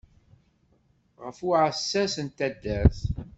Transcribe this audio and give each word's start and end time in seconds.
Ɣef 1.23 1.37
uɛssas 1.47 2.15
n 2.25 2.27
taddart. 2.37 2.99